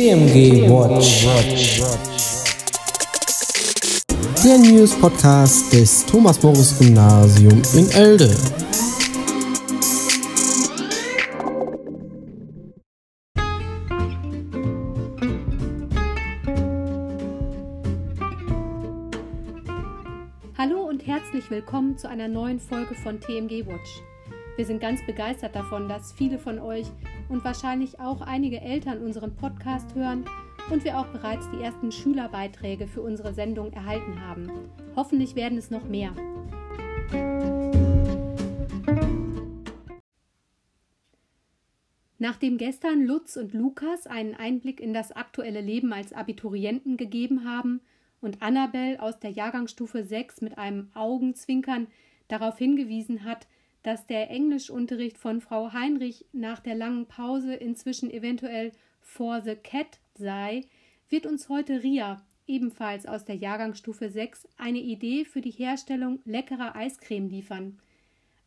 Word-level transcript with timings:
TMG 0.00 0.66
Watch. 0.70 1.26
Der 4.42 4.56
News 4.56 4.98
Podcast 4.98 5.70
des 5.74 6.06
Thomas 6.06 6.42
Morris 6.42 6.78
Gymnasium 6.78 7.60
in 7.74 7.90
Elde. 7.90 8.34
Hallo 20.56 20.80
und 20.88 21.06
herzlich 21.06 21.50
willkommen 21.50 21.98
zu 21.98 22.08
einer 22.08 22.28
neuen 22.28 22.58
Folge 22.58 22.94
von 22.94 23.20
TMG 23.20 23.66
Watch. 23.66 24.00
Wir 24.56 24.66
sind 24.66 24.80
ganz 24.80 25.04
begeistert 25.06 25.54
davon, 25.54 25.88
dass 25.88 26.12
viele 26.12 26.38
von 26.38 26.58
euch 26.58 26.86
und 27.28 27.44
wahrscheinlich 27.44 28.00
auch 28.00 28.20
einige 28.20 28.60
Eltern 28.60 29.02
unseren 29.02 29.34
Podcast 29.34 29.94
hören 29.94 30.24
und 30.70 30.84
wir 30.84 30.98
auch 30.98 31.06
bereits 31.06 31.50
die 31.50 31.62
ersten 31.62 31.90
Schülerbeiträge 31.90 32.86
für 32.86 33.02
unsere 33.02 33.32
Sendung 33.32 33.72
erhalten 33.72 34.20
haben. 34.20 34.50
Hoffentlich 34.96 35.34
werden 35.34 35.58
es 35.58 35.70
noch 35.70 35.84
mehr. 35.88 36.12
Nachdem 42.18 42.58
gestern 42.58 43.06
Lutz 43.06 43.36
und 43.36 43.54
Lukas 43.54 44.06
einen 44.06 44.34
Einblick 44.34 44.78
in 44.78 44.92
das 44.92 45.10
aktuelle 45.10 45.62
Leben 45.62 45.92
als 45.94 46.12
Abiturienten 46.12 46.98
gegeben 46.98 47.44
haben 47.44 47.80
und 48.20 48.42
Annabel 48.42 48.98
aus 48.98 49.18
der 49.18 49.30
Jahrgangsstufe 49.30 50.04
6 50.04 50.42
mit 50.42 50.58
einem 50.58 50.90
Augenzwinkern 50.92 51.86
darauf 52.28 52.58
hingewiesen 52.58 53.24
hat, 53.24 53.46
dass 53.82 54.06
der 54.06 54.30
Englischunterricht 54.30 55.18
von 55.18 55.40
Frau 55.40 55.72
Heinrich 55.72 56.26
nach 56.32 56.60
der 56.60 56.74
langen 56.74 57.06
Pause 57.06 57.54
inzwischen 57.54 58.10
eventuell 58.10 58.72
for 59.00 59.40
the 59.42 59.56
cat 59.56 59.98
sei, 60.14 60.64
wird 61.08 61.26
uns 61.26 61.48
heute 61.48 61.82
Ria, 61.82 62.24
ebenfalls 62.46 63.06
aus 63.06 63.24
der 63.24 63.36
Jahrgangsstufe 63.36 64.10
6, 64.10 64.48
eine 64.56 64.80
Idee 64.80 65.24
für 65.24 65.40
die 65.40 65.50
Herstellung 65.50 66.20
leckerer 66.24 66.76
Eiscreme 66.76 67.28
liefern. 67.28 67.78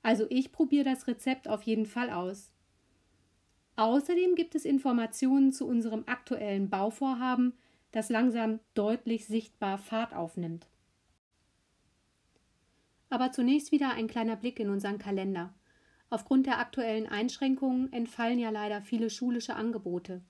Also 0.01 0.25
ich 0.29 0.51
probiere 0.51 0.83
das 0.83 1.07
Rezept 1.07 1.47
auf 1.47 1.63
jeden 1.63 1.85
Fall 1.85 2.09
aus. 2.09 2.51
Außerdem 3.75 4.35
gibt 4.35 4.53
es 4.53 4.65
Informationen 4.65 5.51
zu 5.51 5.67
unserem 5.67 6.03
aktuellen 6.05 6.69
Bauvorhaben, 6.69 7.53
das 7.91 8.09
langsam 8.09 8.59
deutlich 8.75 9.25
sichtbar 9.25 9.77
Fahrt 9.77 10.13
aufnimmt. 10.13 10.67
Aber 13.13 13.31
zunächst 13.31 13.71
wieder 13.71 13.91
ein 13.91 14.07
kleiner 14.07 14.35
Blick 14.35 14.59
in 14.59 14.71
unseren 14.71 14.97
Kalender. 14.97 15.53
Aufgrund 16.09 16.47
der 16.47 16.57
aktuellen 16.57 17.07
Einschränkungen 17.07 17.93
entfallen 17.93 18.39
ja 18.39 18.49
leider 18.49 18.81
viele 18.81 19.11
schulische 19.11 19.55
Angebote. 19.55 20.23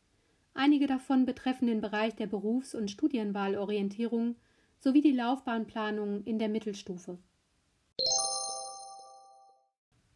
Einige 0.54 0.86
davon 0.86 1.26
betreffen 1.26 1.68
den 1.68 1.80
Bereich 1.80 2.14
der 2.18 2.28
Berufs- 2.28 2.76
und 2.76 2.92
Studienwahlorientierung 2.92 4.36
sowie 4.82 5.00
die 5.00 5.14
Laufbahnplanung 5.14 6.26
in 6.26 6.40
der 6.40 6.50
Mittelstufe. 6.50 7.20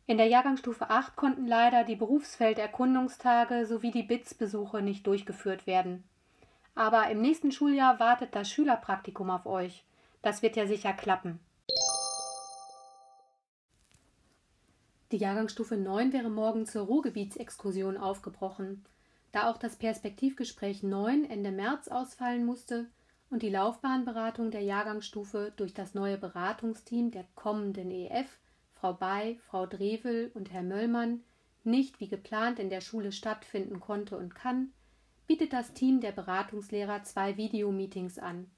In 0.06 0.18
der 0.18 0.28
Jahrgangsstufe 0.28 0.90
8 0.90 1.16
konnten 1.16 1.48
leider 1.48 1.86
die 1.86 1.96
Berufsfelderkundungstage 1.96 3.66
sowie 3.66 3.92
die 3.92 4.04
BITS-Besuche 4.04 4.82
nicht 4.82 5.08
durchgeführt 5.08 5.68
werden. 5.68 6.04
Aber 6.76 7.10
im 7.10 7.22
nächsten 7.22 7.54
Schuljahr 7.54 8.02
wartet 8.02 8.36
das 8.36 8.52
Schülerpraktikum 8.52 9.30
auf 9.30 9.46
euch. 9.46 9.86
Das 10.22 10.42
wird 10.42 10.58
ja 10.58 10.68
sicher 10.68 10.92
klappen. 10.92 11.40
Die 15.14 15.18
Jahrgangsstufe 15.18 15.78
9 15.78 16.12
wäre 16.12 16.30
morgen 16.30 16.66
zur 16.66 16.86
Ruhrgebietsexkursion 16.86 17.96
aufgebrochen. 17.96 18.84
Da 19.32 19.50
auch 19.50 19.58
das 19.58 19.78
Perspektivgespräch 19.78 20.84
9 20.84 21.24
Ende 21.30 21.52
März 21.52 21.88
ausfallen 21.88 22.46
musste 22.46 22.88
und 23.30 23.42
die 23.42 23.50
Laufbahnberatung 23.50 24.52
der 24.52 24.64
Jahrgangsstufe 24.64 25.54
durch 25.56 25.74
das 25.74 25.94
neue 25.94 26.18
Beratungsteam 26.18 27.12
der 27.12 27.26
kommenden 27.36 27.90
EF, 27.90 28.38
Frau 28.74 28.94
Bay, 28.94 29.40
Frau 29.48 29.66
Drevel 29.66 30.30
und 30.34 30.52
Herr 30.52 30.64
Möllmann, 30.64 31.24
nicht 31.64 32.02
wie 32.02 32.10
geplant 32.10 32.60
in 32.60 32.70
der 32.70 32.82
Schule 32.82 33.14
stattfinden 33.14 33.80
konnte 33.80 34.18
und 34.18 34.36
kann, 34.36 34.74
bietet 35.26 35.54
das 35.54 35.74
Team 35.74 36.02
der 36.02 36.12
Beratungslehrer 36.12 37.04
zwei 37.04 37.38
Videomeetings 37.38 38.20
an. 38.20 38.50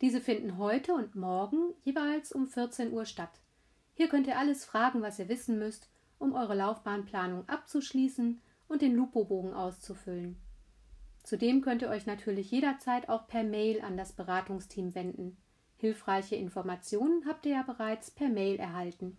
Diese 0.00 0.20
finden 0.20 0.58
heute 0.58 0.94
und 0.94 1.14
morgen 1.14 1.72
jeweils 1.84 2.32
um 2.32 2.48
14 2.48 2.92
Uhr 2.92 3.04
statt. 3.04 3.40
Hier 3.98 4.08
könnt 4.08 4.28
ihr 4.28 4.38
alles 4.38 4.64
fragen, 4.64 5.02
was 5.02 5.18
ihr 5.18 5.28
wissen 5.28 5.58
müsst, 5.58 5.88
um 6.20 6.32
eure 6.32 6.54
Laufbahnplanung 6.54 7.48
abzuschließen 7.48 8.40
und 8.68 8.80
den 8.80 8.94
Lupo-Bogen 8.94 9.52
auszufüllen. 9.52 10.36
Zudem 11.24 11.62
könnt 11.62 11.82
ihr 11.82 11.88
euch 11.88 12.06
natürlich 12.06 12.52
jederzeit 12.52 13.08
auch 13.08 13.26
per 13.26 13.42
Mail 13.42 13.80
an 13.80 13.96
das 13.96 14.12
Beratungsteam 14.12 14.94
wenden. 14.94 15.36
Hilfreiche 15.78 16.36
Informationen 16.36 17.24
habt 17.26 17.44
ihr 17.44 17.54
ja 17.54 17.62
bereits 17.64 18.12
per 18.12 18.28
Mail 18.28 18.60
erhalten. 18.60 19.16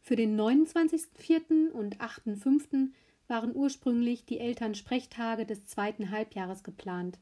Für 0.00 0.16
den 0.16 0.36
29.04. 0.36 1.70
und 1.70 1.98
8.05. 1.98 2.88
waren 3.28 3.54
ursprünglich 3.54 4.26
die 4.26 4.40
Elternsprechtage 4.40 5.46
des 5.46 5.66
zweiten 5.66 6.10
Halbjahres 6.10 6.64
geplant. 6.64 7.20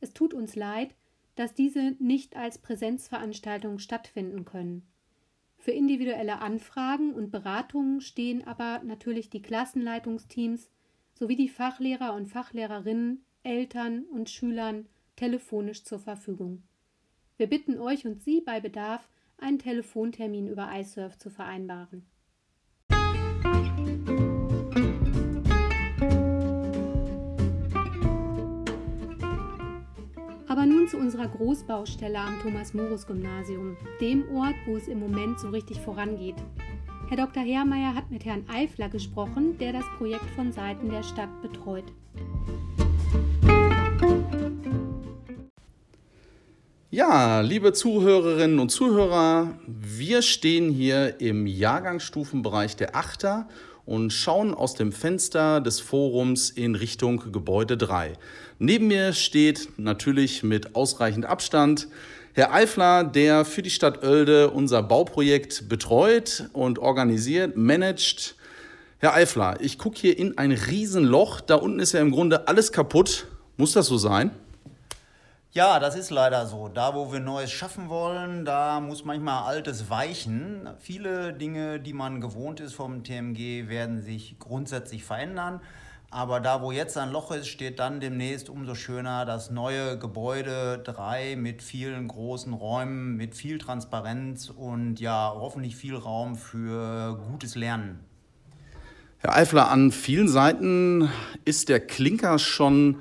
Es 0.00 0.12
tut 0.12 0.32
uns 0.32 0.54
leid, 0.54 0.94
dass 1.36 1.54
diese 1.54 1.94
nicht 1.98 2.36
als 2.36 2.58
Präsenzveranstaltung 2.58 3.78
stattfinden 3.78 4.44
können. 4.44 4.86
Für 5.58 5.70
individuelle 5.70 6.40
Anfragen 6.40 7.12
und 7.12 7.30
Beratungen 7.30 8.00
stehen 8.00 8.46
aber 8.46 8.82
natürlich 8.84 9.30
die 9.30 9.42
Klassenleitungsteams 9.42 10.70
sowie 11.14 11.36
die 11.36 11.48
Fachlehrer 11.48 12.14
und 12.14 12.26
Fachlehrerinnen, 12.26 13.24
Eltern 13.42 14.04
und 14.04 14.28
Schülern 14.28 14.86
telefonisch 15.14 15.84
zur 15.84 15.98
Verfügung. 15.98 16.62
Wir 17.36 17.48
bitten 17.48 17.78
euch 17.78 18.06
und 18.06 18.22
Sie 18.22 18.40
bei 18.40 18.60
Bedarf, 18.60 19.08
einen 19.38 19.58
Telefontermin 19.58 20.48
über 20.48 20.70
iSurf 20.74 21.18
zu 21.18 21.30
vereinbaren. 21.30 22.06
Zu 30.88 30.98
unserer 30.98 31.26
Großbaustelle 31.26 32.18
am 32.18 32.40
Thomas-Morus-Gymnasium, 32.42 33.76
dem 34.00 34.24
Ort, 34.34 34.54
wo 34.66 34.76
es 34.76 34.86
im 34.86 35.00
Moment 35.00 35.40
so 35.40 35.48
richtig 35.48 35.80
vorangeht. 35.80 36.36
Herr 37.08 37.16
Dr. 37.16 37.42
Herrmeier 37.42 37.94
hat 37.94 38.10
mit 38.10 38.24
Herrn 38.24 38.44
Eifler 38.48 38.88
gesprochen, 38.88 39.58
der 39.58 39.72
das 39.72 39.84
Projekt 39.98 40.28
von 40.36 40.52
Seiten 40.52 40.88
der 40.90 41.02
Stadt 41.02 41.42
betreut. 41.42 41.84
Ja, 46.90 47.40
liebe 47.40 47.72
Zuhörerinnen 47.72 48.58
und 48.58 48.70
Zuhörer, 48.70 49.58
wir 49.66 50.22
stehen 50.22 50.70
hier 50.70 51.20
im 51.20 51.46
Jahrgangsstufenbereich 51.46 52.76
der 52.76 52.94
Achter 52.94 53.48
und 53.86 54.12
schauen 54.12 54.52
aus 54.52 54.74
dem 54.74 54.92
Fenster 54.92 55.60
des 55.60 55.80
Forums 55.80 56.50
in 56.50 56.74
Richtung 56.74 57.32
Gebäude 57.32 57.76
3. 57.76 58.12
Neben 58.58 58.88
mir 58.88 59.12
steht 59.14 59.68
natürlich 59.78 60.42
mit 60.42 60.74
ausreichend 60.74 61.24
Abstand 61.24 61.88
Herr 62.36 62.52
Eifler, 62.52 63.02
der 63.02 63.46
für 63.46 63.62
die 63.62 63.70
Stadt 63.70 64.04
Oelde 64.04 64.50
unser 64.50 64.82
Bauprojekt 64.82 65.70
betreut 65.70 66.50
und 66.52 66.78
organisiert, 66.78 67.56
managt. 67.56 68.36
Herr 68.98 69.14
Eifler, 69.14 69.56
ich 69.60 69.78
gucke 69.78 69.98
hier 69.98 70.18
in 70.18 70.36
ein 70.36 70.52
Riesenloch. 70.52 71.40
Da 71.40 71.54
unten 71.54 71.80
ist 71.80 71.92
ja 71.92 72.00
im 72.00 72.10
Grunde 72.10 72.46
alles 72.46 72.72
kaputt. 72.72 73.26
Muss 73.56 73.72
das 73.72 73.86
so 73.86 73.96
sein? 73.96 74.32
Ja, 75.52 75.80
das 75.80 75.96
ist 75.96 76.10
leider 76.10 76.46
so. 76.46 76.68
Da, 76.68 76.94
wo 76.94 77.12
wir 77.12 77.20
Neues 77.20 77.50
schaffen 77.50 77.88
wollen, 77.88 78.44
da 78.44 78.80
muss 78.80 79.04
manchmal 79.04 79.44
Altes 79.44 79.88
weichen. 79.88 80.68
Viele 80.78 81.32
Dinge, 81.32 81.80
die 81.80 81.94
man 81.94 82.20
gewohnt 82.20 82.60
ist 82.60 82.74
vom 82.74 83.04
TMG, 83.04 83.68
werden 83.68 84.02
sich 84.02 84.38
grundsätzlich 84.38 85.04
verändern. 85.04 85.60
Aber 86.10 86.40
da, 86.40 86.62
wo 86.62 86.72
jetzt 86.72 86.96
ein 86.96 87.10
Loch 87.10 87.32
ist, 87.32 87.48
steht 87.48 87.78
dann 87.78 88.00
demnächst 88.00 88.48
umso 88.48 88.74
schöner 88.74 89.24
das 89.24 89.50
neue 89.50 89.98
Gebäude 89.98 90.80
3 90.84 91.36
mit 91.36 91.62
vielen 91.62 92.06
großen 92.06 92.52
Räumen, 92.52 93.16
mit 93.16 93.34
viel 93.34 93.58
Transparenz 93.58 94.48
und 94.48 95.00
ja, 95.00 95.32
hoffentlich 95.34 95.74
viel 95.74 95.96
Raum 95.96 96.36
für 96.36 97.18
gutes 97.30 97.54
Lernen. 97.56 98.00
Herr 99.18 99.34
Eifler, 99.34 99.70
an 99.70 99.90
vielen 99.90 100.28
Seiten 100.28 101.08
ist 101.44 101.68
der 101.68 101.80
Klinker 101.80 102.38
schon 102.38 103.00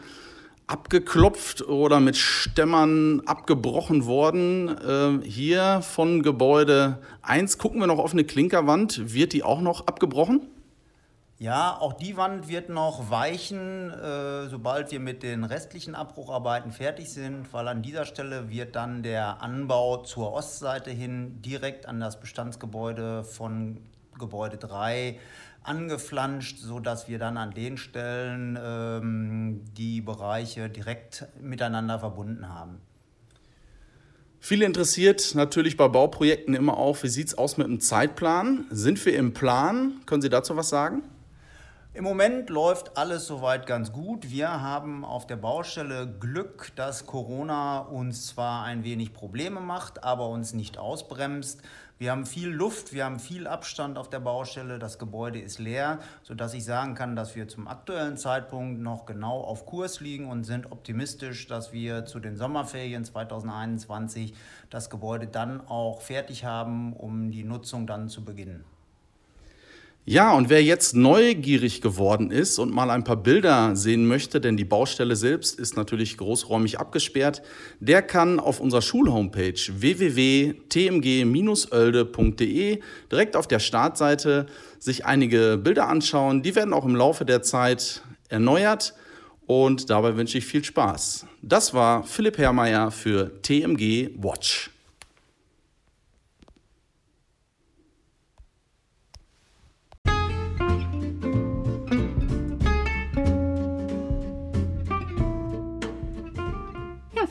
abgeklopft 0.68 1.62
oder 1.68 2.00
mit 2.00 2.18
Stämmern 2.18 3.22
abgebrochen 3.26 4.06
worden. 4.06 4.70
Äh, 5.24 5.28
hier 5.28 5.82
von 5.82 6.24
Gebäude 6.24 7.00
1 7.22 7.58
gucken 7.58 7.80
wir 7.80 7.88
noch 7.88 8.00
auf 8.00 8.14
eine 8.14 8.24
Klinkerwand. 8.24 9.14
Wird 9.14 9.34
die 9.34 9.44
auch 9.44 9.62
noch 9.62 9.88
abgebrochen? 9.88 10.42
Ja, 11.38 11.78
auch 11.78 11.92
die 11.92 12.16
Wand 12.16 12.48
wird 12.48 12.70
noch 12.70 13.10
weichen, 13.10 13.92
äh, 13.92 14.48
sobald 14.48 14.92
wir 14.92 15.02
mit 15.02 15.22
den 15.22 15.44
restlichen 15.44 15.94
Abbrucharbeiten 15.94 16.72
fertig 16.72 17.12
sind, 17.12 17.52
weil 17.52 17.68
an 17.68 17.82
dieser 17.82 18.06
Stelle 18.06 18.50
wird 18.50 18.78
dann 18.78 19.04
der 19.04 19.42
Anbau 19.42 19.98
zur 19.98 20.32
Ostseite 20.32 20.92
hin 20.92 21.42
direkt 21.42 21.88
an 21.88 22.00
das 22.00 22.22
Bestandsgebäude 22.22 23.26
von 23.26 23.82
Gebäude 24.20 24.58
3 24.58 25.20
angeflanscht, 25.64 26.60
sodass 26.60 27.08
wir 27.08 27.20
dann 27.20 27.38
an 27.38 27.52
den 27.52 27.78
Stellen 27.78 28.58
ähm, 28.62 29.62
die 29.76 30.02
Bereiche 30.02 30.70
direkt 30.70 31.26
miteinander 31.42 32.00
verbunden 32.00 32.50
haben. 32.50 32.82
Viele 34.40 34.66
interessiert 34.66 35.34
natürlich 35.34 35.76
bei 35.76 35.88
Bauprojekten 35.88 36.54
immer 36.54 36.78
auch, 36.78 37.02
wie 37.02 37.08
sieht 37.08 37.30
es 37.30 37.38
aus 37.38 37.58
mit 37.58 37.66
dem 37.66 37.80
Zeitplan? 37.80 38.66
Sind 38.70 39.04
wir 39.04 39.18
im 39.18 39.34
Plan? 39.34 40.02
Können 40.06 40.22
Sie 40.22 40.30
dazu 40.30 40.56
was 40.56 40.70
sagen? 40.70 41.02
Im 41.96 42.04
Moment 42.04 42.50
läuft 42.50 42.98
alles 42.98 43.26
soweit 43.26 43.68
ganz 43.68 43.94
gut. 43.94 44.30
Wir 44.30 44.62
haben 44.62 45.06
auf 45.06 45.28
der 45.28 45.38
Baustelle 45.38 46.06
Glück, 46.20 46.74
dass 46.76 47.06
Corona 47.06 47.80
uns 47.80 48.28
zwar 48.28 48.66
ein 48.66 48.84
wenig 48.84 49.14
Probleme 49.14 49.62
macht, 49.62 50.04
aber 50.04 50.28
uns 50.28 50.52
nicht 50.52 50.78
ausbremst. 50.78 51.62
Wir 51.98 52.12
haben 52.12 52.26
viel 52.26 52.50
Luft, 52.50 52.92
wir 52.92 53.06
haben 53.06 53.18
viel 53.18 53.48
Abstand 53.48 53.98
auf 53.98 54.10
der 54.10 54.20
Baustelle, 54.20 54.78
das 54.78 55.00
Gebäude 55.00 55.40
ist 55.40 55.58
leer, 55.58 56.00
sodass 56.22 56.54
ich 56.54 56.66
sagen 56.66 56.96
kann, 56.96 57.16
dass 57.16 57.34
wir 57.38 57.48
zum 57.48 57.70
aktuellen 57.70 58.18
Zeitpunkt 58.18 58.82
noch 58.82 59.06
genau 59.06 59.40
auf 59.40 59.66
Kurs 59.66 60.02
liegen 60.02 60.28
und 60.28 60.44
sind 60.44 60.74
optimistisch, 60.74 61.48
dass 61.48 61.72
wir 61.72 62.04
zu 62.04 62.20
den 62.20 62.36
Sommerferien 62.36 63.06
2021 63.06 64.34
das 64.70 64.90
Gebäude 64.90 65.28
dann 65.28 65.66
auch 65.66 66.02
fertig 66.02 66.44
haben, 66.44 66.92
um 66.92 67.32
die 67.32 67.46
Nutzung 67.46 67.88
dann 67.88 68.10
zu 68.10 68.26
beginnen. 68.26 68.66
Ja, 70.08 70.34
und 70.34 70.50
wer 70.50 70.64
jetzt 70.64 70.96
neugierig 70.96 71.82
geworden 71.82 72.30
ist 72.30 72.60
und 72.60 72.72
mal 72.72 72.92
ein 72.92 73.04
paar 73.04 73.18
Bilder 73.18 73.76
sehen 73.76 74.06
möchte, 74.06 74.40
denn 74.40 74.56
die 74.56 74.64
Baustelle 74.64 75.16
selbst 75.16 75.60
ist 75.60 75.76
natürlich 75.76 76.16
großräumig 76.18 76.80
abgesperrt, 76.80 77.42
der 77.80 78.04
kann 78.04 78.40
auf 78.40 78.60
unserer 78.60 78.84
Schulhomepage 78.84 79.72
www.tmg-oelde.de 79.80 82.80
direkt 83.12 83.36
auf 83.36 83.48
der 83.48 83.58
Startseite 83.58 84.46
sich 84.78 85.08
einige 85.08 85.58
Bilder 85.58 85.88
anschauen. 85.88 86.44
Die 86.44 86.56
werden 86.56 86.76
auch 86.76 86.86
im 86.86 86.96
Laufe 86.96 87.26
der 87.26 87.42
Zeit 87.42 88.04
erneuert 88.30 88.94
und 89.48 89.90
dabei 89.90 90.18
wünsche 90.18 90.38
ich 90.38 90.46
viel 90.46 90.64
Spaß. 90.64 91.26
Das 91.42 91.74
war 91.74 92.04
Philipp 92.04 92.38
Herrmeier 92.38 92.92
für 92.92 93.42
TMG 93.42 94.12
Watch. 94.20 94.70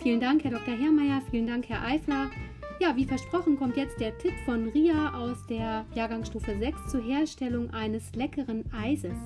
Vielen 0.05 0.21
Dank, 0.21 0.45
Herr 0.45 0.51
Dr. 0.51 0.75
Herrmeier, 0.75 1.23
vielen 1.31 1.47
Dank, 1.47 1.67
Herr 1.67 1.83
Eifler. 1.83 2.31
Ja, 2.79 2.95
wie 2.95 3.07
versprochen 3.07 3.59
kommt 3.59 3.79
jetzt 3.79 3.99
der 3.99 4.17
Tipp 4.19 4.35
von 4.45 4.69
Ria 4.69 5.15
aus 5.15 5.39
der 5.47 5.87
Jahrgangsstufe 5.95 6.59
6 6.59 6.91
zur 6.91 7.03
Herstellung 7.03 7.71
eines 7.71 8.15
leckeren 8.15 8.71
Eises. 8.71 9.17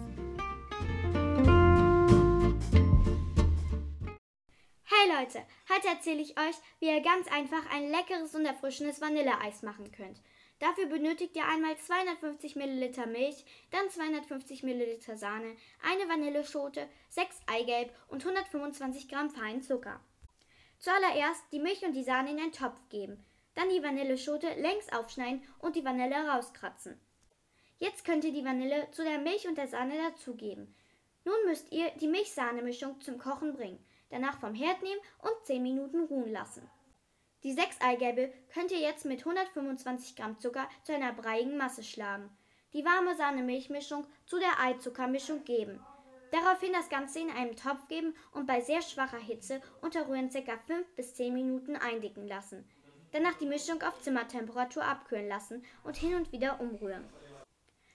Hey 4.84 5.08
Leute, 5.19 5.40
heute 5.69 5.88
erzähle 5.88 6.22
ich 6.22 6.38
euch, 6.38 6.54
wie 6.78 6.86
ihr 6.86 7.00
ganz 7.00 7.26
einfach 7.26 7.69
ein 7.74 7.90
leckeres 7.90 8.36
und 8.36 8.46
erfrischendes 8.46 9.00
Vanilleeis 9.00 9.62
machen 9.62 9.90
könnt. 9.90 10.22
Dafür 10.60 10.86
benötigt 10.86 11.34
ihr 11.34 11.44
einmal 11.44 11.76
250 11.76 12.54
ml 12.54 13.06
Milch, 13.08 13.44
dann 13.72 13.90
250 13.90 14.62
ml 14.62 15.00
Sahne, 15.16 15.56
eine 15.82 16.08
Vanilleschote, 16.08 16.88
6 17.08 17.40
Eigelb 17.48 17.92
und 18.06 18.24
125 18.24 19.08
Gramm 19.08 19.31
feinen 19.31 19.62
Zucker. 19.62 20.00
Zuallererst 20.78 21.44
die 21.52 21.58
Milch 21.58 21.84
und 21.84 21.94
die 21.94 22.04
Sahne 22.04 22.30
in 22.30 22.38
einen 22.38 22.52
Topf 22.52 22.80
geben, 22.88 23.25
dann 23.54 23.69
die 23.69 23.82
Vanilleschote 23.82 24.48
längs 24.54 24.92
aufschneiden 24.92 25.42
und 25.58 25.75
die 25.75 25.84
Vanille 25.84 26.28
rauskratzen. 26.28 27.00
Jetzt 27.78 28.04
könnt 28.04 28.25
ihr 28.25 28.32
die 28.32 28.44
Vanille 28.44 28.88
zu 28.92 29.02
der 29.02 29.19
Milch 29.19 29.48
und 29.48 29.58
der 29.58 29.69
Sahne 29.69 29.96
dazugeben. 29.96 30.75
Nun 31.25 31.36
müsst 31.46 31.70
ihr 31.72 31.90
die 32.00 32.08
Milch-Sahne-Mischung 32.08 33.00
zum 33.00 33.19
Kochen 33.19 33.52
bringen, 33.52 33.84
danach 34.10 34.38
vom 34.38 34.54
Herd 34.54 34.82
nehmen 34.82 35.00
und 35.19 35.46
10 35.46 35.62
Minuten 35.62 36.04
ruhen 36.04 36.32
lassen. 36.32 36.69
Die 37.44 37.52
sechs 37.52 37.81
Eigelbe 37.81 38.32
könnt 38.52 38.72
ihr 38.72 38.81
jetzt 38.81 39.04
mit 39.04 39.20
125 39.20 40.16
Gramm 40.16 40.38
Zucker 40.38 40.69
zu 40.82 40.94
einer 40.94 41.12
breiigen 41.12 41.56
Masse 41.56 41.84
schlagen. 41.84 42.31
Die 42.72 42.84
warme 42.84 43.16
Sahne-Milchmischung 43.16 44.06
zu 44.26 44.38
der 44.38 44.60
Eizuckermischung 44.60 45.44
geben. 45.44 45.81
Daraufhin 46.30 46.72
das 46.72 46.88
Ganze 46.88 47.20
in 47.20 47.30
einem 47.30 47.56
Topf 47.56 47.88
geben 47.88 48.14
und 48.32 48.46
bei 48.46 48.60
sehr 48.60 48.82
schwacher 48.82 49.19
Hitze 49.19 49.62
unter 49.80 50.08
Rühren 50.08 50.30
ca. 50.30 50.58
5 50.66 50.86
bis 50.94 51.14
10 51.14 51.32
Minuten 51.32 51.76
eindicken 51.76 52.26
lassen. 52.28 52.69
Danach 53.12 53.34
die 53.38 53.46
Mischung 53.46 53.82
auf 53.82 54.00
Zimmertemperatur 54.02 54.84
abkühlen 54.84 55.28
lassen 55.28 55.64
und 55.84 55.96
hin 55.96 56.14
und 56.14 56.30
wieder 56.30 56.60
umrühren. 56.60 57.08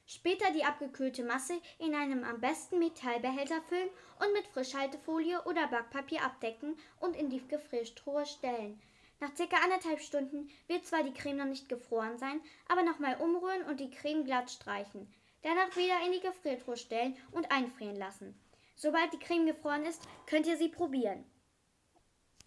Später 0.06 0.52
die 0.52 0.66
abgekühlte 0.66 1.24
Masse 1.24 1.54
in 1.80 1.96
einem 1.96 2.24
am 2.24 2.42
besten 2.42 2.80
Metallbehälter 2.80 3.62
füllen 3.62 3.90
und 4.20 4.34
mit 4.34 4.48
Frischhaltefolie 4.48 5.42
oder 5.44 5.68
Backpapier 5.68 6.24
abdecken 6.24 6.76
und 7.00 7.16
in 7.16 7.30
die 7.30 7.48
Gefriertruhe 7.48 8.26
stellen. 8.26 8.82
Nach 9.20 9.34
circa 9.36 9.58
anderthalb 9.64 10.02
Stunden 10.02 10.50
wird 10.68 10.86
zwar 10.86 11.04
die 11.04 11.14
Creme 11.14 11.38
noch 11.38 11.46
nicht 11.46 11.70
gefroren 11.70 12.18
sein, 12.18 12.42
aber 12.68 12.84
nochmal 12.84 13.16
umrühren 13.22 13.64
und 13.64 13.80
die 13.80 13.92
Creme 13.92 14.26
glatt 14.26 14.52
streichen. 14.52 15.08
Danach 15.44 15.76
wieder 15.76 16.06
in 16.06 16.14
die 16.14 16.22
Gefriertruhe 16.22 16.78
stellen 16.78 17.18
und 17.32 17.52
einfrieren 17.52 17.98
lassen. 17.98 18.34
Sobald 18.76 19.12
die 19.12 19.20
Creme 19.20 19.46
gefroren 19.46 19.86
ist, 19.86 20.02
könnt 20.26 20.48
ihr 20.48 20.58
sie 20.58 20.70
probieren. 20.70 21.26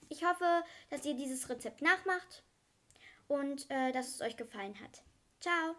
Ich 0.08 0.24
hoffe, 0.24 0.64
dass 0.88 1.04
ihr 1.04 1.14
dieses 1.14 1.48
Rezept 1.50 1.82
nachmacht 1.82 2.42
und 3.28 3.70
äh, 3.70 3.92
dass 3.92 4.08
es 4.08 4.22
euch 4.22 4.36
gefallen 4.36 4.74
hat. 4.80 5.02
Ciao! 5.40 5.74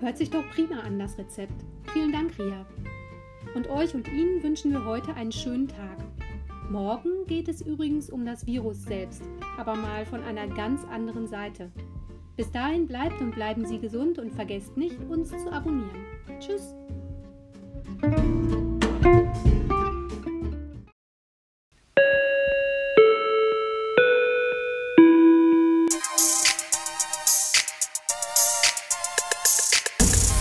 Hört 0.00 0.18
sich 0.18 0.30
doch 0.30 0.48
prima 0.50 0.80
an, 0.80 0.98
das 0.98 1.16
Rezept. 1.18 1.52
Vielen 1.92 2.10
Dank, 2.10 2.36
Ria. 2.38 2.66
Und 3.54 3.68
euch 3.68 3.94
und 3.94 4.08
Ihnen 4.08 4.42
wünschen 4.42 4.72
wir 4.72 4.84
heute 4.84 5.14
einen 5.14 5.30
schönen 5.30 5.68
Tag. 5.68 5.98
Morgen 6.70 7.26
geht 7.26 7.48
es 7.48 7.60
übrigens 7.62 8.10
um 8.10 8.24
das 8.24 8.46
Virus 8.46 8.84
selbst, 8.84 9.22
aber 9.58 9.74
mal 9.74 10.06
von 10.06 10.22
einer 10.22 10.46
ganz 10.46 10.84
anderen 10.84 11.26
Seite. 11.26 11.72
Bis 12.36 12.52
dahin 12.52 12.86
bleibt 12.86 13.20
und 13.20 13.34
bleiben 13.34 13.66
Sie 13.66 13.80
gesund 13.80 14.20
und 14.20 14.32
vergesst 14.32 14.76
nicht, 14.76 14.96
uns 15.08 15.30
zu 15.30 15.50
abonnieren. 15.50 16.06
Tschüss! 16.38 16.76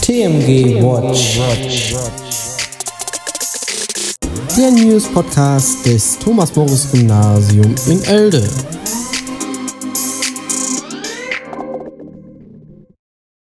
TMG 0.01 0.79
Watch 0.83 2.28
der 4.59 4.71
News 4.71 5.07
Podcast 5.07 5.85
des 5.85 6.19
Thomas 6.19 6.53
Morris 6.53 6.91
Gymnasium 6.91 7.73
in 7.87 8.03
Elde. 8.03 8.45